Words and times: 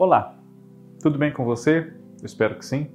Olá, 0.00 0.34
tudo 1.02 1.18
bem 1.18 1.30
com 1.30 1.44
você? 1.44 1.92
Eu 2.20 2.24
espero 2.24 2.54
que 2.54 2.64
sim. 2.64 2.88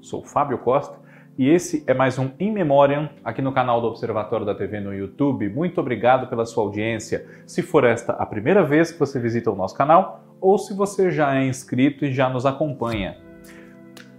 Sou 0.00 0.22
Fábio 0.22 0.58
Costa 0.58 0.96
e 1.36 1.50
esse 1.50 1.82
é 1.88 1.92
mais 1.92 2.20
um 2.20 2.30
In 2.38 2.52
Memoriam 2.52 3.10
aqui 3.24 3.42
no 3.42 3.50
canal 3.50 3.80
do 3.80 3.88
Observatório 3.88 4.46
da 4.46 4.54
TV 4.54 4.78
no 4.78 4.94
YouTube. 4.94 5.48
Muito 5.48 5.80
obrigado 5.80 6.28
pela 6.28 6.46
sua 6.46 6.62
audiência. 6.62 7.26
Se 7.48 7.62
for 7.62 7.82
esta 7.82 8.12
a 8.12 8.24
primeira 8.24 8.62
vez 8.62 8.92
que 8.92 8.98
você 9.00 9.18
visita 9.18 9.50
o 9.50 9.56
nosso 9.56 9.76
canal 9.76 10.36
ou 10.40 10.56
se 10.56 10.72
você 10.72 11.10
já 11.10 11.34
é 11.34 11.44
inscrito 11.48 12.04
e 12.04 12.12
já 12.12 12.28
nos 12.28 12.46
acompanha. 12.46 13.18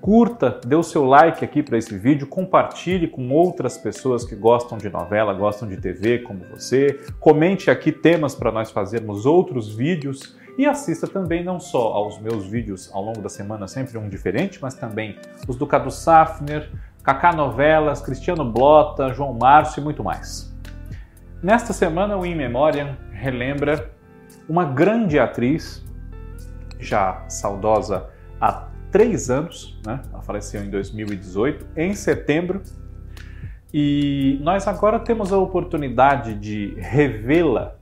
Curta, 0.01 0.59
dê 0.67 0.75
o 0.75 0.83
seu 0.83 1.05
like 1.05 1.45
aqui 1.45 1.63
para 1.63 1.77
esse 1.77 1.97
vídeo, 1.97 2.27
compartilhe 2.27 3.07
com 3.07 3.29
outras 3.31 3.77
pessoas 3.77 4.25
que 4.25 4.35
gostam 4.35 4.77
de 4.77 4.89
novela, 4.89 5.33
gostam 5.33 5.65
de 5.65 5.77
TV 5.77 6.19
como 6.19 6.43
você. 6.49 6.99
Comente 7.21 7.71
aqui 7.71 7.89
temas 7.89 8.35
para 8.35 8.51
nós 8.51 8.69
fazermos 8.69 9.25
outros 9.25 9.73
vídeos 9.73 10.35
e 10.57 10.65
assista 10.65 11.07
também 11.07 11.43
não 11.43 11.59
só 11.59 11.93
aos 11.93 12.19
meus 12.19 12.47
vídeos 12.47 12.89
ao 12.91 13.03
longo 13.03 13.21
da 13.21 13.29
semana, 13.29 13.67
sempre 13.67 13.97
um 13.97 14.09
diferente, 14.09 14.57
mas 14.61 14.73
também 14.73 15.15
os 15.47 15.55
do 15.55 15.67
Cadu 15.67 15.91
Safner, 15.91 16.69
Kaká 17.03 17.31
Novelas, 17.31 18.01
Cristiano 18.01 18.43
Blota, 18.43 19.13
João 19.13 19.33
Márcio 19.33 19.81
e 19.81 19.83
muito 19.83 20.03
mais. 20.03 20.51
Nesta 21.43 21.71
semana, 21.71 22.17
o 22.17 22.25
In 22.25 22.35
Memoriam 22.35 22.97
relembra 23.11 23.91
uma 24.49 24.65
grande 24.65 25.19
atriz, 25.19 25.85
já 26.79 27.23
saudosa 27.29 28.09
há 28.41 28.67
três 28.91 29.29
anos, 29.29 29.79
né? 29.85 30.01
ela 30.11 30.23
faleceu 30.23 30.63
em 30.63 30.69
2018, 30.71 31.67
em 31.77 31.93
setembro, 31.93 32.63
e 33.71 34.39
nós 34.41 34.67
agora 34.67 34.99
temos 34.99 35.31
a 35.31 35.37
oportunidade 35.37 36.33
de 36.33 36.73
revê-la 36.79 37.76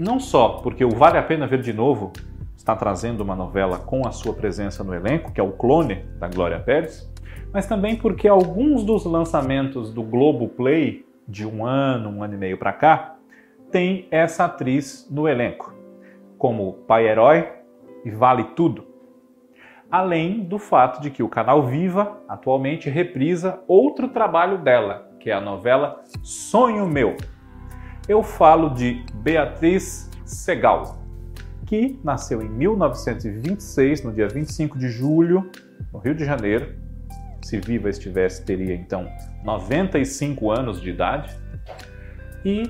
não 0.00 0.18
só 0.18 0.60
porque 0.62 0.82
o 0.82 0.88
Vale 0.88 1.18
a 1.18 1.22
Pena 1.22 1.46
Ver 1.46 1.60
de 1.60 1.74
Novo 1.74 2.10
está 2.56 2.74
trazendo 2.74 3.20
uma 3.20 3.36
novela 3.36 3.78
com 3.78 4.08
a 4.08 4.10
sua 4.10 4.32
presença 4.32 4.82
no 4.82 4.94
elenco, 4.94 5.30
que 5.30 5.38
é 5.38 5.44
o 5.44 5.52
clone 5.52 5.96
da 6.18 6.26
Glória 6.26 6.58
Pérez, 6.58 7.12
mas 7.52 7.66
também 7.66 7.96
porque 7.96 8.26
alguns 8.26 8.82
dos 8.82 9.04
lançamentos 9.04 9.92
do 9.92 10.02
Globo 10.02 10.48
Play 10.48 11.04
de 11.28 11.46
um 11.46 11.66
ano, 11.66 12.08
um 12.08 12.22
ano 12.22 12.32
e 12.32 12.38
meio 12.38 12.56
para 12.56 12.72
cá, 12.72 13.16
tem 13.70 14.08
essa 14.10 14.46
atriz 14.46 15.06
no 15.10 15.28
elenco, 15.28 15.74
como 16.38 16.72
Pai 16.88 17.06
Herói 17.06 17.46
e 18.02 18.10
Vale 18.10 18.44
Tudo. 18.56 18.86
Além 19.90 20.40
do 20.44 20.58
fato 20.58 21.02
de 21.02 21.10
que 21.10 21.22
o 21.22 21.28
canal 21.28 21.66
Viva 21.66 22.22
atualmente 22.26 22.88
reprisa 22.88 23.60
outro 23.68 24.08
trabalho 24.08 24.56
dela, 24.56 25.10
que 25.20 25.28
é 25.28 25.34
a 25.34 25.40
novela 25.42 26.00
Sonho 26.22 26.86
Meu, 26.86 27.16
eu 28.10 28.24
falo 28.24 28.70
de 28.70 29.04
Beatriz 29.14 30.10
Segal, 30.24 30.98
que 31.64 31.96
nasceu 32.02 32.42
em 32.42 32.48
1926, 32.48 34.02
no 34.02 34.12
dia 34.12 34.26
25 34.26 34.76
de 34.76 34.88
julho, 34.88 35.48
no 35.92 36.00
Rio 36.00 36.12
de 36.12 36.24
Janeiro. 36.24 36.74
Se 37.40 37.60
viva 37.60 37.88
estivesse, 37.88 38.44
teria 38.44 38.74
então 38.74 39.08
95 39.44 40.50
anos 40.50 40.80
de 40.80 40.90
idade. 40.90 41.32
E 42.44 42.64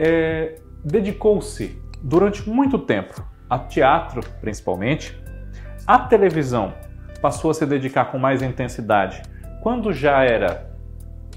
é, 0.00 0.56
dedicou-se 0.84 1.80
durante 2.02 2.50
muito 2.50 2.80
tempo 2.80 3.24
a 3.48 3.60
teatro, 3.60 4.22
principalmente, 4.40 5.16
a 5.86 6.00
televisão. 6.00 6.74
Passou 7.22 7.52
a 7.52 7.54
se 7.54 7.64
dedicar 7.64 8.06
com 8.06 8.18
mais 8.18 8.42
intensidade 8.42 9.22
quando 9.62 9.92
já 9.92 10.24
era 10.24 10.74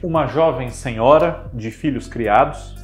uma 0.02 0.26
jovem 0.26 0.70
senhora 0.72 1.52
de 1.54 1.70
filhos 1.70 2.08
criados, 2.08 2.79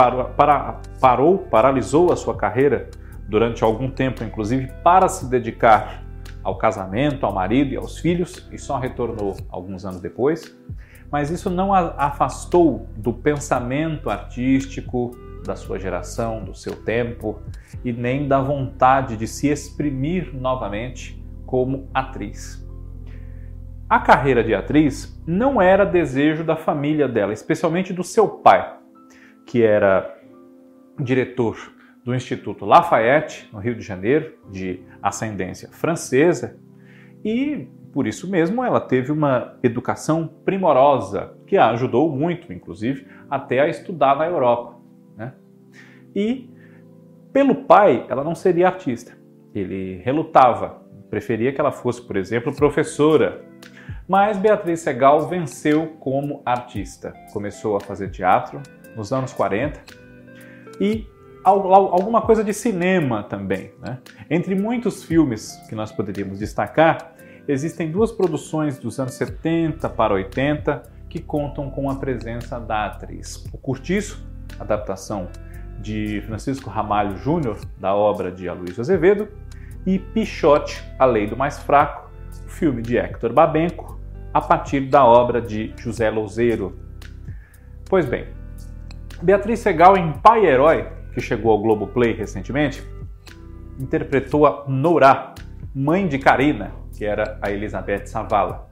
parou, 0.00 0.24
para, 0.24 0.80
parou, 0.98 1.38
paralisou 1.38 2.10
a 2.10 2.16
sua 2.16 2.34
carreira 2.34 2.88
durante 3.28 3.62
algum 3.62 3.90
tempo, 3.90 4.24
inclusive, 4.24 4.72
para 4.82 5.08
se 5.08 5.28
dedicar 5.28 6.02
ao 6.42 6.56
casamento, 6.56 7.26
ao 7.26 7.34
marido 7.34 7.74
e 7.74 7.76
aos 7.76 7.98
filhos, 7.98 8.48
e 8.50 8.56
só 8.56 8.78
retornou 8.78 9.36
alguns 9.50 9.84
anos 9.84 10.00
depois. 10.00 10.56
Mas 11.12 11.30
isso 11.30 11.50
não 11.50 11.74
a 11.74 11.94
afastou 11.98 12.88
do 12.96 13.12
pensamento 13.12 14.08
artístico 14.08 15.10
da 15.44 15.54
sua 15.54 15.78
geração, 15.78 16.44
do 16.44 16.54
seu 16.54 16.76
tempo, 16.76 17.38
e 17.84 17.92
nem 17.92 18.26
da 18.26 18.40
vontade 18.40 19.18
de 19.18 19.26
se 19.26 19.48
exprimir 19.48 20.34
novamente 20.34 21.22
como 21.44 21.88
atriz. 21.92 22.66
A 23.86 23.98
carreira 23.98 24.42
de 24.42 24.54
atriz 24.54 25.20
não 25.26 25.60
era 25.60 25.84
desejo 25.84 26.42
da 26.42 26.56
família 26.56 27.06
dela, 27.06 27.34
especialmente 27.34 27.92
do 27.92 28.04
seu 28.04 28.26
pai 28.26 28.79
que 29.50 29.64
era 29.64 30.16
diretor 30.96 31.56
do 32.04 32.14
Instituto 32.14 32.64
Lafayette, 32.64 33.50
no 33.52 33.58
Rio 33.58 33.74
de 33.74 33.82
Janeiro, 33.82 34.38
de 34.48 34.80
ascendência 35.02 35.68
francesa, 35.72 36.56
e 37.24 37.66
por 37.92 38.06
isso 38.06 38.30
mesmo 38.30 38.64
ela 38.64 38.80
teve 38.80 39.10
uma 39.10 39.58
educação 39.60 40.30
primorosa, 40.44 41.34
que 41.48 41.56
a 41.56 41.70
ajudou 41.70 42.08
muito, 42.08 42.52
inclusive, 42.52 43.08
até 43.28 43.58
a 43.58 43.68
estudar 43.68 44.16
na 44.16 44.24
Europa. 44.24 44.76
Né? 45.16 45.34
E 46.14 46.48
pelo 47.32 47.64
pai, 47.64 48.06
ela 48.08 48.22
não 48.22 48.36
seria 48.36 48.68
artista. 48.68 49.18
Ele 49.52 50.00
relutava, 50.04 50.80
preferia 51.10 51.52
que 51.52 51.60
ela 51.60 51.72
fosse, 51.72 52.00
por 52.00 52.16
exemplo, 52.16 52.54
professora. 52.54 53.44
Mas 54.06 54.38
Beatriz 54.38 54.78
Segal 54.78 55.28
venceu 55.28 55.96
como 55.98 56.40
artista. 56.46 57.12
Começou 57.32 57.76
a 57.76 57.80
fazer 57.80 58.10
teatro, 58.10 58.62
nos 58.96 59.12
anos 59.12 59.32
40, 59.32 59.80
e 60.80 61.06
alguma 61.44 62.22
coisa 62.22 62.44
de 62.44 62.52
cinema 62.52 63.22
também. 63.22 63.72
Né? 63.80 63.98
Entre 64.28 64.54
muitos 64.54 65.02
filmes 65.02 65.56
que 65.68 65.74
nós 65.74 65.90
poderíamos 65.90 66.38
destacar, 66.38 67.14
existem 67.48 67.90
duas 67.90 68.12
produções 68.12 68.78
dos 68.78 68.98
anos 68.98 69.14
70 69.14 69.88
para 69.90 70.14
80 70.14 70.82
que 71.08 71.20
contam 71.20 71.70
com 71.70 71.90
a 71.90 71.96
presença 71.96 72.58
da 72.60 72.86
atriz. 72.86 73.44
O 73.52 73.58
Curtiço, 73.58 74.24
adaptação 74.58 75.28
de 75.80 76.22
Francisco 76.26 76.70
Ramalho 76.70 77.16
Júnior, 77.16 77.58
da 77.78 77.94
obra 77.94 78.30
de 78.30 78.48
Aloysio 78.48 78.80
Azevedo, 78.80 79.28
e 79.86 79.98
Pichote, 79.98 80.84
A 80.98 81.06
Lei 81.06 81.26
do 81.26 81.36
Mais 81.36 81.58
Fraco, 81.58 82.10
filme 82.46 82.82
de 82.82 82.98
Hector 82.98 83.32
Babenco, 83.32 83.98
a 84.32 84.40
partir 84.40 84.82
da 84.82 85.04
obra 85.04 85.40
de 85.40 85.72
José 85.76 86.10
Louzeiro. 86.10 86.78
Pois 87.88 88.06
bem, 88.06 88.28
Beatriz 89.22 89.60
Segal, 89.60 89.98
em 89.98 90.12
Pai 90.12 90.46
Herói, 90.46 90.86
que 91.12 91.20
chegou 91.20 91.52
ao 91.52 91.60
Globoplay 91.60 92.12
recentemente, 92.12 92.82
interpretou 93.78 94.46
a 94.46 94.64
Norá, 94.66 95.34
mãe 95.74 96.06
de 96.06 96.18
Karina, 96.18 96.72
que 96.96 97.04
era 97.04 97.38
a 97.42 97.50
Elizabeth 97.50 98.06
Savala, 98.06 98.68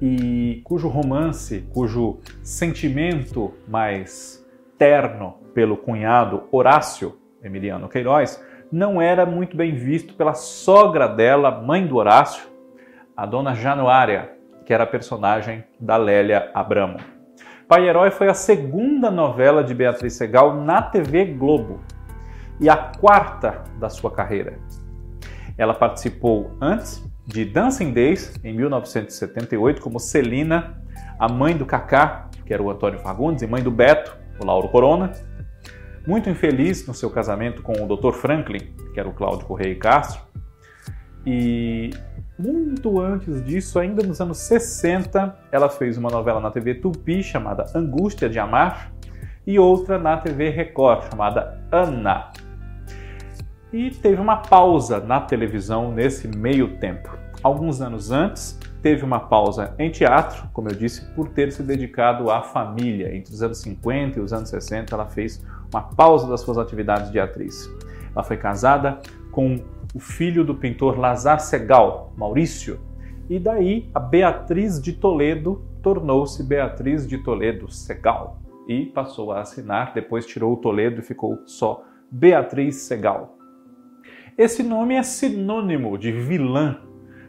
e 0.00 0.62
cujo 0.64 0.88
romance, 0.88 1.68
cujo 1.72 2.18
sentimento 2.42 3.52
mais 3.68 4.44
terno 4.78 5.34
pelo 5.52 5.76
cunhado 5.76 6.44
Horácio 6.50 7.18
Emiliano 7.42 7.88
Queiroz, 7.88 8.42
não 8.72 9.00
era 9.00 9.26
muito 9.26 9.54
bem 9.54 9.74
visto 9.74 10.14
pela 10.14 10.34
sogra 10.34 11.06
dela, 11.06 11.60
mãe 11.60 11.86
do 11.86 11.96
Horácio, 11.96 12.48
a 13.14 13.26
dona 13.26 13.54
Januária, 13.54 14.32
que 14.64 14.72
era 14.72 14.84
a 14.84 14.86
personagem 14.86 15.62
da 15.78 15.96
Lélia 15.98 16.50
Abramo. 16.54 17.13
Pai 17.66 17.88
Herói 17.88 18.10
foi 18.10 18.28
a 18.28 18.34
segunda 18.34 19.10
novela 19.10 19.64
de 19.64 19.74
Beatriz 19.74 20.12
Segal 20.12 20.54
na 20.54 20.82
TV 20.82 21.24
Globo 21.24 21.80
e 22.60 22.68
a 22.68 22.76
quarta 22.76 23.62
da 23.80 23.88
sua 23.88 24.10
carreira. 24.10 24.58
Ela 25.56 25.72
participou 25.72 26.50
antes 26.60 27.02
de 27.26 27.42
Dancing 27.46 27.92
Days, 27.92 28.34
em 28.44 28.54
1978, 28.54 29.80
como 29.80 29.98
Celina, 29.98 30.82
a 31.18 31.26
mãe 31.26 31.56
do 31.56 31.64
Kaká, 31.64 32.28
que 32.44 32.52
era 32.52 32.62
o 32.62 32.70
Antônio 32.70 32.98
Fagundes, 32.98 33.42
e 33.42 33.46
mãe 33.46 33.62
do 33.62 33.70
Beto, 33.70 34.14
o 34.38 34.44
Lauro 34.44 34.68
Corona. 34.68 35.12
Muito 36.06 36.28
infeliz 36.28 36.86
no 36.86 36.92
seu 36.92 37.08
casamento 37.08 37.62
com 37.62 37.72
o 37.82 37.96
Dr. 37.96 38.12
Franklin, 38.12 38.74
que 38.92 39.00
era 39.00 39.08
o 39.08 39.14
Cláudio 39.14 39.46
Correia 39.46 39.74
Castro. 39.78 40.20
E 41.24 41.92
muito 42.38 43.00
antes 43.00 43.44
disso, 43.44 43.78
ainda 43.78 44.02
nos 44.02 44.20
anos 44.20 44.38
60, 44.38 45.36
ela 45.52 45.68
fez 45.68 45.96
uma 45.96 46.10
novela 46.10 46.40
na 46.40 46.50
TV 46.50 46.74
Tupi 46.74 47.22
chamada 47.22 47.66
Angústia 47.74 48.28
de 48.28 48.38
Amar 48.38 48.92
e 49.46 49.58
outra 49.58 49.98
na 49.98 50.16
TV 50.16 50.50
Record 50.50 51.10
chamada 51.10 51.60
Ana. 51.70 52.32
E 53.72 53.90
teve 53.90 54.20
uma 54.20 54.36
pausa 54.36 55.00
na 55.00 55.20
televisão 55.20 55.92
nesse 55.92 56.28
meio 56.28 56.76
tempo. 56.78 57.16
Alguns 57.42 57.80
anos 57.80 58.10
antes, 58.10 58.58
teve 58.84 59.02
uma 59.02 59.18
pausa 59.18 59.74
em 59.78 59.90
teatro, 59.90 60.48
como 60.52 60.68
eu 60.68 60.74
disse, 60.74 61.06
por 61.12 61.30
ter 61.30 61.50
se 61.50 61.62
dedicado 61.62 62.30
à 62.30 62.42
família. 62.42 63.16
Entre 63.16 63.32
os 63.32 63.42
anos 63.42 63.58
50 63.62 64.18
e 64.18 64.22
os 64.22 64.32
anos 64.32 64.50
60, 64.50 64.94
ela 64.94 65.06
fez 65.06 65.42
uma 65.72 65.82
pausa 65.82 66.28
das 66.28 66.42
suas 66.42 66.58
atividades 66.58 67.10
de 67.10 67.18
atriz. 67.18 67.68
Ela 68.14 68.22
foi 68.22 68.36
casada 68.36 69.00
com 69.32 69.58
o 69.94 70.00
filho 70.00 70.44
do 70.44 70.54
pintor 70.54 70.98
Lazar 70.98 71.38
Segal, 71.38 72.12
Maurício, 72.16 72.80
e 73.30 73.38
daí 73.38 73.88
a 73.94 74.00
Beatriz 74.00 74.82
de 74.82 74.92
Toledo 74.92 75.64
tornou-se 75.82 76.42
Beatriz 76.42 77.06
de 77.06 77.18
Toledo 77.18 77.70
Segal 77.70 78.40
e 78.68 78.86
passou 78.86 79.32
a 79.32 79.40
assinar, 79.40 79.94
depois 79.94 80.26
tirou 80.26 80.52
o 80.52 80.56
Toledo 80.56 81.00
e 81.00 81.04
ficou 81.04 81.38
só 81.46 81.84
Beatriz 82.10 82.76
Segal. 82.76 83.38
Esse 84.36 84.62
nome 84.62 84.94
é 84.94 85.02
sinônimo 85.02 85.96
de 85.96 86.10
vilã, 86.10 86.80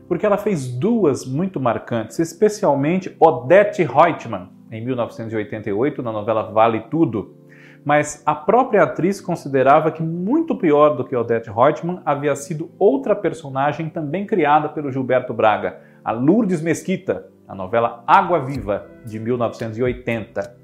porque 0.07 0.25
ela 0.25 0.37
fez 0.37 0.67
duas 0.67 1.25
muito 1.25 1.59
marcantes, 1.59 2.17
especialmente 2.19 3.15
Odette 3.19 3.83
Reutemann, 3.83 4.49
em 4.71 4.83
1988, 4.83 6.01
na 6.01 6.11
novela 6.11 6.51
Vale 6.51 6.81
Tudo. 6.89 7.34
Mas 7.85 8.23
a 8.25 8.33
própria 8.33 8.81
atriz 8.81 9.21
considerava 9.21 9.91
que 9.91 10.01
muito 10.01 10.55
pior 10.55 10.95
do 10.95 11.05
que 11.05 11.15
Odette 11.15 11.51
Reutemann 11.51 12.01
havia 12.03 12.35
sido 12.35 12.71
outra 12.79 13.15
personagem 13.15 13.89
também 13.89 14.25
criada 14.25 14.67
pelo 14.67 14.91
Gilberto 14.91 15.35
Braga, 15.35 15.77
a 16.03 16.11
Lourdes 16.11 16.63
Mesquita, 16.63 17.27
na 17.47 17.53
novela 17.53 18.03
Água 18.07 18.39
Viva, 18.39 18.87
de 19.05 19.19
1980. 19.19 20.57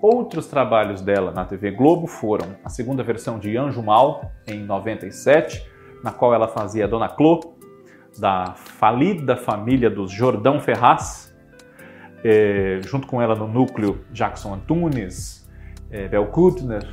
Outros 0.00 0.46
trabalhos 0.46 1.02
dela 1.02 1.32
na 1.32 1.44
TV 1.44 1.70
Globo 1.70 2.06
foram 2.06 2.56
a 2.64 2.70
segunda 2.70 3.02
versão 3.02 3.38
de 3.38 3.54
Anjo 3.58 3.82
Mal, 3.82 4.30
em 4.46 4.64
97, 4.64 5.68
na 6.02 6.12
qual 6.12 6.32
ela 6.32 6.48
fazia 6.48 6.86
a 6.86 6.88
Dona 6.88 7.10
Clô, 7.10 7.56
da 8.18 8.54
falida 8.54 9.36
família 9.36 9.90
dos 9.90 10.10
Jordão 10.10 10.60
Ferraz, 10.60 11.36
é, 12.24 12.80
junto 12.84 13.06
com 13.06 13.20
ela 13.20 13.34
no 13.34 13.46
núcleo 13.46 14.00
Jackson 14.12 14.54
Antunes, 14.54 15.47
é, 15.90 16.08
Bel 16.08 16.26
Kutner, 16.26 16.86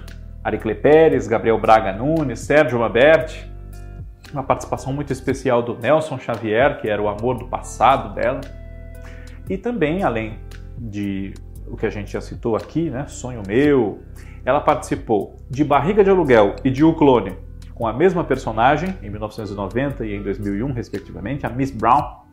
Aricle 0.44 0.76
Pérez, 0.76 1.28
Gabriel 1.28 1.60
Braga 1.60 1.92
Nunes, 1.94 2.40
Sérgio 2.40 2.80
Maberti, 2.80 3.50
uma 4.32 4.44
participação 4.44 4.94
muito 4.94 5.12
especial 5.12 5.62
do 5.64 5.78
Nelson 5.78 6.20
Xavier, 6.20 6.80
que 6.80 6.90
era 6.90 7.02
o 7.02 7.08
amor 7.08 7.38
do 7.38 7.48
passado 7.48 8.14
dela, 8.14 8.42
e 9.50 9.58
também, 9.58 10.04
além 10.04 10.40
de 10.78 11.34
o 11.68 11.78
que 11.78 11.86
a 11.86 11.90
gente 11.90 12.12
já 12.12 12.22
citou 12.22 12.56
aqui, 12.56 12.90
né, 12.90 13.06
Sonho 13.08 13.42
Meu, 13.48 14.00
ela 14.44 14.62
participou 14.62 15.36
de 15.50 15.64
Barriga 15.64 16.04
de 16.04 16.10
Aluguel 16.10 16.56
e 16.64 16.70
de 16.70 16.84
O 16.84 16.94
Clone, 16.94 17.36
com 17.74 17.88
a 17.88 17.94
mesma 17.94 18.24
personagem, 18.24 18.96
em 19.02 19.10
1990 19.10 20.06
e 20.06 20.16
em 20.16 20.22
2001, 20.22 20.72
respectivamente, 20.72 21.46
a 21.46 21.50
Miss 21.50 21.72
Brown, 21.72 22.24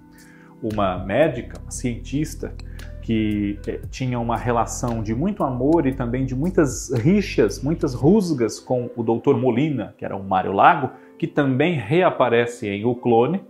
uma 0.62 0.98
médica, 0.98 1.58
uma 1.60 1.70
cientista, 1.70 2.54
que 3.02 3.58
eh, 3.66 3.80
tinha 3.90 4.18
uma 4.18 4.36
relação 4.36 5.02
de 5.02 5.14
muito 5.14 5.44
amor 5.44 5.86
e 5.86 5.94
também 5.94 6.24
de 6.24 6.34
muitas 6.34 6.90
rixas, 6.92 7.62
muitas 7.62 7.92
rusgas 7.92 8.58
com 8.58 8.88
o 8.96 9.02
Dr. 9.02 9.34
Molina, 9.36 9.94
que 9.98 10.04
era 10.04 10.16
o 10.16 10.22
Mário 10.22 10.52
Lago, 10.52 10.90
que 11.18 11.26
também 11.26 11.74
reaparece 11.74 12.68
em 12.68 12.84
O 12.84 12.94
Clone. 12.94 13.44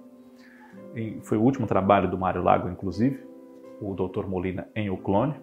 Foi 1.23 1.39
o 1.39 1.43
último 1.43 1.67
trabalho 1.67 2.11
do 2.11 2.19
Mário 2.19 2.43
Lago, 2.43 2.69
inclusive, 2.69 3.21
o 3.81 3.95
Dr. 3.95 4.27
Molina 4.27 4.67
em 4.75 4.91
O 4.91 4.97
Clone. 4.97 5.35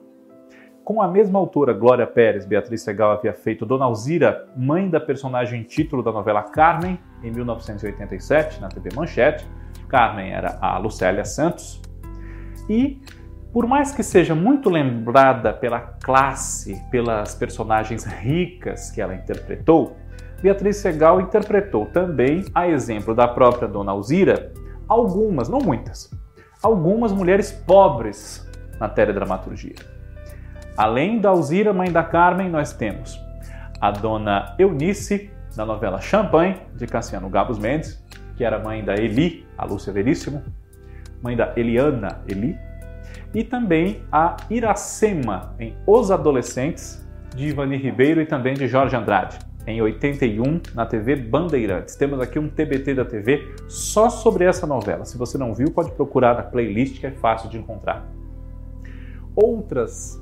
Com 0.83 1.01
a 1.01 1.07
mesma 1.07 1.37
autora, 1.37 1.71
Glória 1.71 2.07
Pérez, 2.07 2.45
Beatriz 2.45 2.81
Segal 2.81 3.11
havia 3.11 3.33
feito 3.33 3.63
Dona 3.63 3.85
Alzira, 3.85 4.49
mãe 4.57 4.89
da 4.89 4.99
personagem 4.99 5.61
título 5.61 6.01
da 6.01 6.11
novela 6.11 6.41
Carmen, 6.41 6.97
em 7.23 7.31
1987, 7.31 8.59
na 8.59 8.69
TV 8.69 8.89
Manchete. 8.95 9.45
Carmen 9.87 10.31
era 10.31 10.57
a 10.59 10.79
Lucélia 10.79 11.23
Santos. 11.23 11.79
E, 12.67 12.99
por 13.51 13.65
mais 13.65 13.91
que 13.91 14.03
seja 14.03 14.35
muito 14.35 14.69
lembrada 14.69 15.51
pela 15.51 15.79
classe, 15.79 16.81
pelas 16.91 17.33
personagens 17.33 18.05
ricas 18.05 18.91
que 18.91 19.01
ela 19.01 19.15
interpretou, 19.15 19.97
Beatriz 20.41 20.77
Segal 20.77 21.19
interpretou 21.19 21.87
também, 21.87 22.45
a 22.53 22.67
exemplo 22.67 23.13
da 23.13 23.27
própria 23.27 23.67
Dona 23.67 23.91
Alzira, 23.91 24.53
algumas, 24.87 25.49
não 25.49 25.59
muitas, 25.59 26.09
algumas 26.61 27.11
mulheres 27.11 27.51
pobres 27.51 28.47
na 28.79 28.87
teledramaturgia. 28.87 29.75
Além 30.77 31.19
da 31.19 31.29
Alzira, 31.29 31.73
mãe 31.73 31.91
da 31.91 32.03
Carmen, 32.03 32.49
nós 32.49 32.71
temos 32.71 33.19
a 33.81 33.91
dona 33.91 34.55
Eunice, 34.57 35.29
da 35.55 35.65
novela 35.65 35.99
Champagne, 35.99 36.61
de 36.75 36.85
Cassiano 36.87 37.29
Gabos 37.29 37.59
Mendes, 37.59 38.01
que 38.37 38.43
era 38.45 38.59
mãe 38.59 38.83
da 38.83 38.95
Eli, 38.95 39.45
a 39.57 39.65
Lúcia 39.65 39.91
Veríssimo, 39.91 40.41
mãe 41.21 41.35
da 41.35 41.51
Eliana 41.57 42.21
Eli, 42.27 42.57
e 43.33 43.43
também 43.43 44.03
a 44.11 44.37
Iracema, 44.49 45.55
em 45.59 45.75
Os 45.85 46.11
Adolescentes, 46.11 47.07
de 47.35 47.47
Ivani 47.47 47.77
Ribeiro 47.77 48.21
e 48.21 48.25
também 48.25 48.53
de 48.53 48.67
Jorge 48.67 48.95
Andrade, 48.95 49.37
em 49.67 49.81
81, 49.81 50.61
na 50.73 50.85
TV 50.85 51.15
Bandeirantes. 51.15 51.95
Temos 51.95 52.19
aqui 52.19 52.39
um 52.39 52.49
TBT 52.49 52.95
da 52.95 53.05
TV 53.05 53.55
só 53.67 54.09
sobre 54.09 54.45
essa 54.45 54.65
novela. 54.65 55.05
Se 55.05 55.17
você 55.17 55.37
não 55.37 55.53
viu, 55.53 55.71
pode 55.71 55.91
procurar 55.91 56.35
na 56.35 56.43
playlist 56.43 56.99
que 56.99 57.07
é 57.07 57.11
fácil 57.11 57.49
de 57.49 57.57
encontrar. 57.57 58.07
Outras 59.35 60.21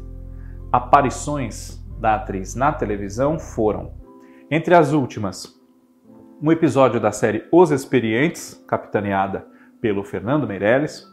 aparições 0.71 1.83
da 1.99 2.15
atriz 2.15 2.55
na 2.55 2.71
televisão 2.71 3.39
foram, 3.39 3.93
entre 4.51 4.75
as 4.75 4.91
últimas, 4.91 5.57
um 6.41 6.51
episódio 6.51 6.99
da 6.99 7.11
série 7.11 7.45
Os 7.51 7.71
Experientes, 7.71 8.63
capitaneada 8.67 9.47
pelo 9.81 10.03
Fernando 10.03 10.45
Meirelles, 10.45 11.07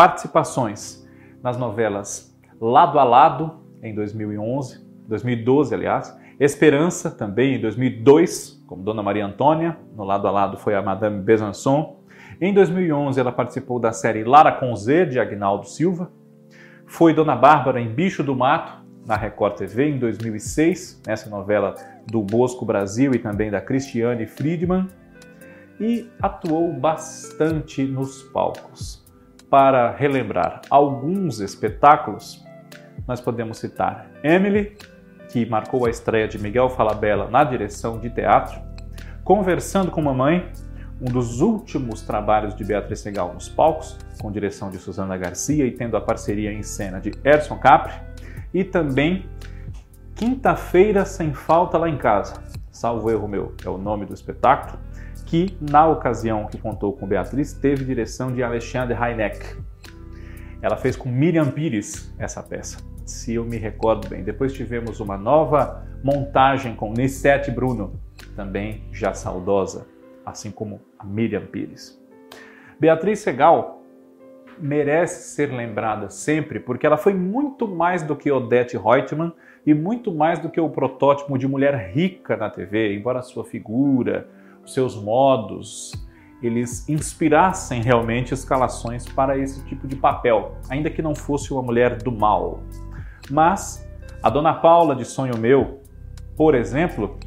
participações 0.00 1.06
nas 1.42 1.58
novelas 1.58 2.34
Lado 2.58 2.98
a 2.98 3.04
Lado, 3.04 3.60
em 3.82 3.94
2011, 3.94 4.82
2012, 5.06 5.74
aliás, 5.74 6.18
Esperança, 6.40 7.10
também 7.10 7.56
em 7.56 7.60
2002, 7.60 8.64
como 8.66 8.82
Dona 8.82 9.02
Maria 9.02 9.26
Antônia, 9.26 9.76
no 9.94 10.02
Lado 10.02 10.26
a 10.26 10.30
Lado 10.30 10.56
foi 10.56 10.74
a 10.74 10.80
Madame 10.80 11.20
Besançon. 11.20 12.00
Em 12.40 12.54
2011, 12.54 13.20
ela 13.20 13.30
participou 13.30 13.78
da 13.78 13.92
série 13.92 14.24
Lara 14.24 14.52
com 14.52 14.74
Z, 14.74 15.04
de 15.04 15.20
Agnaldo 15.20 15.66
Silva, 15.66 16.10
foi 16.86 17.12
Dona 17.12 17.36
Bárbara 17.36 17.78
em 17.78 17.92
Bicho 17.92 18.22
do 18.22 18.34
Mato, 18.34 18.82
na 19.06 19.16
Record 19.16 19.58
TV, 19.58 19.90
em 19.90 19.98
2006, 19.98 21.02
nessa 21.06 21.28
novela 21.28 21.74
do 22.10 22.22
Bosco 22.22 22.64
Brasil 22.64 23.12
e 23.12 23.18
também 23.18 23.50
da 23.50 23.60
Cristiane 23.60 24.26
Friedman, 24.26 24.88
e 25.78 26.08
atuou 26.22 26.72
bastante 26.72 27.84
nos 27.84 28.22
palcos. 28.22 29.09
Para 29.50 29.90
relembrar 29.90 30.62
alguns 30.70 31.40
espetáculos, 31.40 32.46
nós 33.06 33.20
podemos 33.20 33.58
citar 33.58 34.08
Emily, 34.22 34.76
que 35.28 35.44
marcou 35.44 35.86
a 35.86 35.90
estreia 35.90 36.28
de 36.28 36.38
Miguel 36.38 36.70
Falabella 36.70 37.28
na 37.28 37.42
direção 37.42 37.98
de 37.98 38.08
teatro, 38.10 38.60
Conversando 39.24 39.90
com 39.90 40.00
Mamãe, 40.00 40.50
um 41.00 41.04
dos 41.04 41.40
últimos 41.40 42.02
trabalhos 42.02 42.54
de 42.54 42.64
Beatriz 42.64 43.00
Segal 43.00 43.32
nos 43.34 43.48
palcos, 43.48 43.96
com 44.20 44.30
direção 44.30 44.70
de 44.70 44.78
Suzana 44.78 45.16
Garcia 45.16 45.66
e 45.66 45.72
tendo 45.72 45.96
a 45.96 46.00
parceria 46.00 46.52
em 46.52 46.62
cena 46.62 47.00
de 47.00 47.12
Erson 47.24 47.58
Capri, 47.58 47.94
e 48.52 48.64
também 48.64 49.28
Quinta-feira 50.14 51.04
Sem 51.04 51.32
Falta 51.32 51.78
Lá 51.78 51.88
em 51.88 51.96
Casa, 51.96 52.34
salvo 52.70 53.10
erro 53.10 53.26
meu, 53.26 53.54
é 53.64 53.68
o 53.68 53.78
nome 53.78 54.04
do 54.04 54.14
espetáculo, 54.14 54.78
que 55.30 55.56
na 55.60 55.86
ocasião 55.86 56.48
que 56.48 56.58
contou 56.58 56.92
com 56.92 57.06
Beatriz 57.06 57.52
teve 57.52 57.84
direção 57.84 58.32
de 58.32 58.42
Alexandre 58.42 58.96
Heineck. 59.00 59.56
Ela 60.60 60.76
fez 60.76 60.96
com 60.96 61.08
Miriam 61.08 61.48
Pires 61.52 62.12
essa 62.18 62.42
peça, 62.42 62.78
se 63.06 63.34
eu 63.34 63.44
me 63.44 63.56
recordo 63.56 64.08
bem. 64.08 64.24
Depois 64.24 64.52
tivemos 64.52 64.98
uma 64.98 65.16
nova 65.16 65.86
montagem 66.02 66.74
com 66.74 66.92
Nissete 66.92 67.48
Bruno, 67.48 67.92
também 68.34 68.82
já 68.90 69.14
saudosa, 69.14 69.86
assim 70.26 70.50
como 70.50 70.80
a 70.98 71.04
Miriam 71.04 71.46
Pires. 71.46 71.96
Beatriz 72.80 73.20
Segal 73.20 73.84
merece 74.58 75.32
ser 75.32 75.52
lembrada 75.52 76.10
sempre 76.10 76.58
porque 76.58 76.84
ela 76.84 76.96
foi 76.96 77.14
muito 77.14 77.68
mais 77.68 78.02
do 78.02 78.16
que 78.16 78.32
Odette 78.32 78.76
Reutemann 78.76 79.32
e 79.64 79.74
muito 79.74 80.12
mais 80.12 80.40
do 80.40 80.50
que 80.50 80.60
o 80.60 80.68
protótipo 80.68 81.38
de 81.38 81.46
mulher 81.46 81.92
rica 81.94 82.36
na 82.36 82.50
TV, 82.50 82.96
embora 82.96 83.22
sua 83.22 83.44
figura, 83.44 84.28
seus 84.66 84.94
modos, 84.96 85.92
eles 86.42 86.88
inspirassem 86.88 87.82
realmente 87.82 88.32
escalações 88.32 89.06
para 89.06 89.36
esse 89.36 89.64
tipo 89.66 89.86
de 89.86 89.96
papel, 89.96 90.56
ainda 90.68 90.88
que 90.88 91.02
não 91.02 91.14
fosse 91.14 91.52
uma 91.52 91.62
mulher 91.62 91.96
do 91.96 92.10
mal. 92.10 92.62
Mas 93.30 93.86
a 94.22 94.30
Dona 94.30 94.54
Paula 94.54 94.94
de 94.96 95.04
Sonho 95.04 95.36
Meu, 95.38 95.80
por 96.36 96.54
exemplo, 96.54 97.18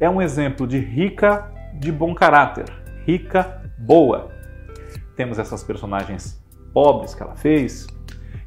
é 0.00 0.08
um 0.08 0.20
exemplo 0.20 0.66
de 0.66 0.78
rica 0.78 1.52
de 1.74 1.92
bom 1.92 2.14
caráter, 2.14 2.64
rica, 3.06 3.62
boa. 3.78 4.30
Temos 5.16 5.38
essas 5.38 5.62
personagens 5.62 6.42
pobres 6.72 7.14
que 7.14 7.22
ela 7.22 7.36
fez 7.36 7.86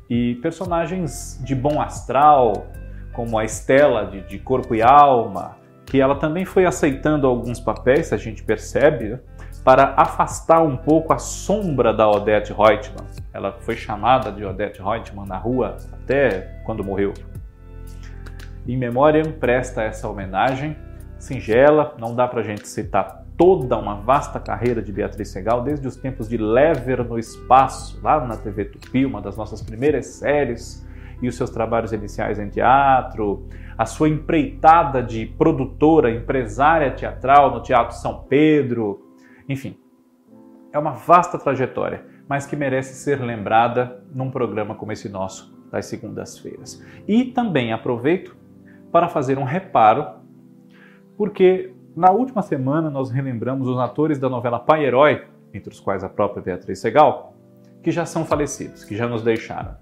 e 0.09 0.35
personagens 0.35 1.39
de 1.43 1.55
bom 1.55 1.81
astral, 1.81 2.67
como 3.13 3.37
a 3.37 3.45
Estela 3.45 4.05
de, 4.05 4.21
de 4.21 4.39
Corpo 4.39 4.75
e 4.75 4.81
Alma, 4.81 5.57
que 5.85 6.01
ela 6.01 6.15
também 6.15 6.45
foi 6.45 6.65
aceitando 6.65 7.27
alguns 7.27 7.59
papéis, 7.59 8.11
a 8.11 8.17
gente 8.17 8.43
percebe, 8.43 9.19
para 9.63 9.93
afastar 9.97 10.61
um 10.61 10.77
pouco 10.77 11.11
a 11.11 11.17
sombra 11.17 11.93
da 11.93 12.09
Odette 12.09 12.53
Reutemann. 12.53 13.07
Ela 13.33 13.51
foi 13.61 13.75
chamada 13.75 14.31
de 14.31 14.45
Odette 14.45 14.81
Reutemann 14.81 15.25
na 15.27 15.37
rua 15.37 15.77
até 15.91 16.59
quando 16.63 16.83
morreu. 16.83 17.13
Em 18.67 18.77
memória 18.77 19.23
presta 19.39 19.83
essa 19.83 20.07
homenagem 20.07 20.75
singela, 21.17 21.95
não 21.99 22.15
dá 22.15 22.27
para 22.27 22.41
a 22.41 22.43
gente 22.43 22.67
citar 22.67 23.25
toda 23.37 23.77
uma 23.77 23.95
vasta 23.95 24.39
carreira 24.39 24.81
de 24.81 24.91
Beatriz 24.91 25.29
Segal, 25.29 25.63
desde 25.63 25.87
os 25.87 25.95
tempos 25.95 26.29
de 26.29 26.37
Lever 26.37 27.03
no 27.03 27.17
Espaço, 27.17 27.99
lá 28.01 28.25
na 28.25 28.37
TV 28.37 28.65
Tupi, 28.65 29.05
uma 29.05 29.21
das 29.21 29.35
nossas 29.35 29.61
primeiras 29.61 30.05
séries, 30.05 30.84
e 31.21 31.27
os 31.27 31.35
seus 31.35 31.49
trabalhos 31.49 31.93
iniciais 31.93 32.39
em 32.39 32.49
teatro, 32.49 33.47
a 33.77 33.85
sua 33.85 34.09
empreitada 34.09 35.01
de 35.03 35.25
produtora, 35.25 36.11
empresária 36.11 36.91
teatral 36.91 37.51
no 37.51 37.61
Teatro 37.61 37.95
São 37.95 38.23
Pedro, 38.23 39.01
Enfim, 39.47 39.77
é 40.73 40.79
uma 40.79 40.91
vasta 40.91 41.37
trajetória, 41.37 42.03
mas 42.27 42.47
que 42.47 42.55
merece 42.55 42.95
ser 42.95 43.21
lembrada 43.21 44.03
num 44.11 44.31
programa 44.31 44.75
como 44.75 44.91
esse 44.91 45.07
nosso 45.07 45.55
das 45.71 45.85
segundas-feiras. 45.85 46.83
E 47.07 47.25
também 47.25 47.71
aproveito 47.71 48.35
para 48.91 49.07
fazer 49.07 49.37
um 49.37 49.43
reparo, 49.43 50.05
porque 51.17 51.73
na 51.95 52.11
última 52.11 52.41
semana 52.41 52.89
nós 52.89 53.09
relembramos 53.09 53.67
os 53.67 53.77
atores 53.77 54.17
da 54.17 54.29
novela 54.29 54.59
Pai 54.59 54.85
Herói, 54.85 55.25
entre 55.53 55.71
os 55.71 55.79
quais 55.79 56.03
a 56.03 56.09
própria 56.09 56.41
Beatriz 56.41 56.79
Segal, 56.79 57.33
que 57.81 57.91
já 57.91 58.05
são 58.05 58.25
falecidos, 58.25 58.83
que 58.83 58.95
já 58.95 59.07
nos 59.07 59.21
deixaram. 59.21 59.75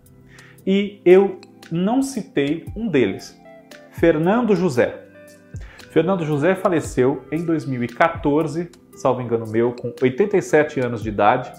E 0.66 1.02
eu 1.04 1.40
não 1.72 2.02
citei 2.02 2.66
um 2.76 2.88
deles, 2.88 3.40
Fernando 3.92 4.56
José. 4.56 5.02
Fernando 5.92 6.26
José 6.26 6.56
faleceu 6.56 7.24
em 7.32 7.46
2014, 7.46 8.70
salvo 8.96 9.22
engano 9.22 9.46
meu, 9.48 9.74
com 9.74 9.94
87 10.02 10.80
anos 10.80 11.04
de 11.04 11.10
idade. 11.10 11.52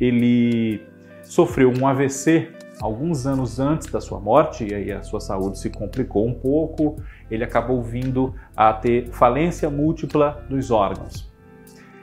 Ele 0.00 0.82
sofreu 1.22 1.72
um 1.72 1.86
AVC 1.86 2.48
alguns 2.80 3.26
anos 3.26 3.60
antes 3.60 3.88
da 3.90 4.00
sua 4.00 4.18
morte, 4.18 4.66
e 4.68 4.74
aí 4.74 4.92
a 4.92 5.02
sua 5.02 5.20
saúde 5.20 5.58
se 5.58 5.70
complicou 5.70 6.26
um 6.26 6.34
pouco, 6.34 6.96
ele 7.30 7.44
acabou 7.44 7.82
vindo 7.82 8.34
a 8.56 8.72
ter 8.72 9.08
falência 9.10 9.70
múltipla 9.70 10.44
dos 10.48 10.70
órgãos. 10.70 11.32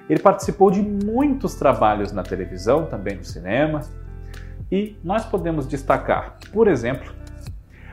Ele 0.10 0.20
participou 0.20 0.72
de 0.72 0.82
muitos 0.82 1.56
trabalhos 1.56 2.12
na 2.12 2.24
televisão, 2.24 2.86
também 2.86 3.18
no 3.18 3.24
cinema, 3.24 3.82
e 4.72 4.98
nós 5.04 5.26
podemos 5.26 5.68
destacar, 5.68 6.38
por 6.54 6.68
exemplo, 6.68 7.14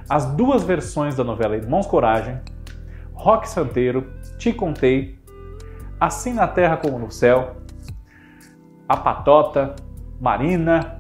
as 0.09 0.25
duas 0.25 0.63
versões 0.63 1.17
da 1.17 1.25
novela 1.25 1.57
Irmãos 1.57 1.87
Coragem, 1.87 2.41
Rock 3.13 3.49
Santeiro, 3.49 4.07
Te 4.39 4.53
Contei, 4.53 5.19
Assim 6.01 6.33
na 6.33 6.47
Terra 6.47 6.77
como 6.77 6.97
no 6.97 7.11
Céu, 7.11 7.57
A 8.89 8.97
Patota, 8.97 9.75
Marina, 10.21 10.97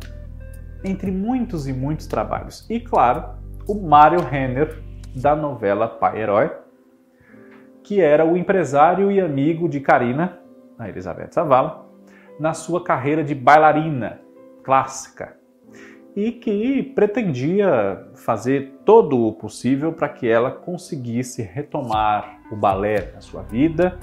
entre 0.85 1.13
muitos 1.13 1.69
e 1.69 1.73
muitos 1.73 2.09
trabalhos. 2.09 2.69
E 2.69 2.81
claro, 2.81 3.37
o 3.69 3.75
Mário 3.75 4.21
Renner 4.21 4.83
da 5.15 5.37
novela 5.37 5.87
Pai 5.87 6.21
Herói, 6.21 6.51
que 7.85 8.01
era 8.01 8.27
o 8.27 8.37
empresário 8.37 9.13
e 9.13 9.21
amigo 9.21 9.69
de 9.69 9.79
Karina, 9.79 10.41
a 10.77 10.89
Elizabeth 10.89 11.31
Savala, 11.31 11.87
na 12.41 12.53
sua 12.53 12.83
carreira 12.83 13.23
de 13.23 13.35
bailarina 13.37 14.21
clássica 14.65 15.38
e 16.19 16.33
que 16.33 16.83
pretendia 16.97 18.09
fazer 18.13 18.81
todo 18.85 19.25
o 19.25 19.33
possível 19.33 19.93
para 19.93 20.09
que 20.09 20.27
ela 20.27 20.51
conseguisse 20.51 21.43
retomar 21.43 22.41
o 22.51 22.57
balé 22.57 23.13
na 23.15 23.21
sua 23.21 23.43
vida 23.43 23.97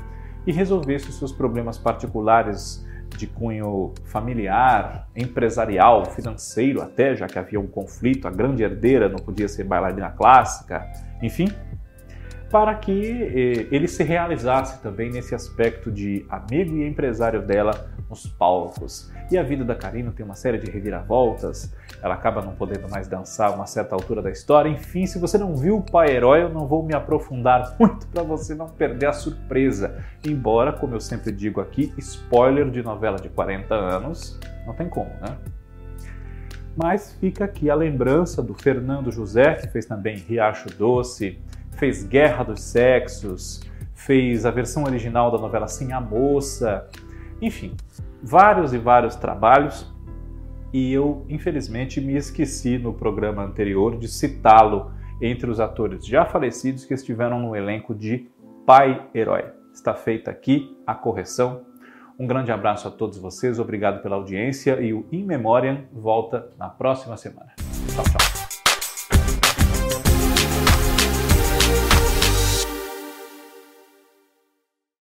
e 0.47 0.53
resolvesse 0.53 1.09
os 1.09 1.19
seus 1.19 1.33
problemas 1.33 1.77
particulares 1.77 2.87
de 3.17 3.27
cunho 3.27 3.93
familiar, 4.05 5.09
empresarial, 5.13 6.05
financeiro 6.05 6.81
até, 6.81 7.17
já 7.17 7.27
que 7.27 7.37
havia 7.37 7.59
um 7.59 7.67
conflito, 7.67 8.29
a 8.29 8.31
grande 8.31 8.63
herdeira 8.63 9.09
não 9.09 9.19
podia 9.19 9.49
ser 9.49 9.65
bailarina 9.65 10.09
clássica, 10.09 10.89
enfim, 11.21 11.49
para 12.49 12.73
que 12.75 13.11
eh, 13.11 13.67
ele 13.75 13.89
se 13.89 14.03
realizasse 14.03 14.81
também 14.81 15.11
nesse 15.11 15.35
aspecto 15.35 15.91
de 15.91 16.25
amigo 16.29 16.77
e 16.77 16.87
empresário 16.87 17.41
dela 17.41 17.91
nos 18.09 18.25
palcos. 18.25 19.11
E 19.29 19.37
a 19.37 19.43
vida 19.43 19.65
da 19.65 19.75
Karina 19.75 20.13
tem 20.15 20.25
uma 20.25 20.35
série 20.35 20.57
de 20.57 20.71
reviravoltas, 20.71 21.73
ela 22.05 22.13
acaba 22.13 22.39
não 22.39 22.53
podendo 22.53 22.87
mais 22.87 23.07
dançar 23.07 23.49
a 23.49 23.55
uma 23.55 23.65
certa 23.65 23.95
altura 23.95 24.21
da 24.21 24.29
história. 24.29 24.69
Enfim, 24.69 25.07
se 25.07 25.17
você 25.17 25.39
não 25.39 25.55
viu 25.55 25.77
o 25.77 25.81
Pai 25.81 26.11
Herói, 26.11 26.43
eu 26.43 26.49
não 26.49 26.67
vou 26.67 26.83
me 26.83 26.93
aprofundar 26.93 27.75
muito 27.81 28.05
para 28.05 28.21
você 28.21 28.53
não 28.53 28.69
perder 28.69 29.07
a 29.07 29.11
surpresa. 29.11 30.05
Embora, 30.23 30.71
como 30.71 30.93
eu 30.93 30.99
sempre 30.99 31.31
digo 31.31 31.59
aqui, 31.59 31.91
spoiler 31.97 32.69
de 32.69 32.83
novela 32.83 33.17
de 33.17 33.27
40 33.27 33.73
anos, 33.73 34.39
não 34.67 34.75
tem 34.75 34.87
como, 34.87 35.09
né? 35.19 35.35
Mas 36.77 37.17
fica 37.19 37.45
aqui 37.45 37.71
a 37.71 37.75
lembrança 37.75 38.43
do 38.43 38.53
Fernando 38.53 39.11
José, 39.11 39.55
que 39.55 39.67
fez 39.69 39.87
também 39.87 40.17
Riacho 40.17 40.69
Doce, 40.77 41.39
fez 41.71 42.03
Guerra 42.03 42.43
dos 42.43 42.61
Sexos, 42.61 43.61
fez 43.95 44.45
a 44.45 44.51
versão 44.51 44.83
original 44.83 45.31
da 45.31 45.39
novela 45.39 45.67
Sim 45.67 45.91
a 45.91 45.99
Moça, 45.99 46.87
enfim, 47.41 47.75
vários 48.21 48.75
e 48.75 48.77
vários 48.77 49.15
trabalhos 49.15 49.94
e 50.75 50.91
eu, 50.91 51.25
infelizmente, 51.29 52.01
me 52.01 52.17
esqueci 52.17 52.77
no 52.77 52.93
programa 52.93 53.41
anterior 53.41 53.97
de 53.97 54.09
citá-lo 54.09 54.91
entre 55.21 55.49
os 55.49 55.61
atores 55.61 56.05
já 56.05 56.25
falecidos 56.25 56.83
que 56.83 56.93
estiveram 56.93 57.39
no 57.39 57.55
elenco 57.55 57.95
de 57.95 58.29
Pai 58.65 59.07
Herói. 59.15 59.45
Está 59.73 59.93
feita 59.93 60.29
aqui 60.29 60.77
a 60.85 60.93
correção. 60.93 61.61
Um 62.19 62.27
grande 62.27 62.51
abraço 62.51 62.89
a 62.89 62.91
todos 62.91 63.17
vocês, 63.17 63.57
obrigado 63.57 64.01
pela 64.01 64.17
audiência 64.17 64.81
e 64.81 64.91
o 64.91 65.07
In 65.13 65.23
Memoriam 65.23 65.85
volta 65.93 66.49
na 66.57 66.67
próxima 66.67 67.15
semana. 67.15 67.53
Tchau, 67.95 68.03
tchau. 68.03 68.44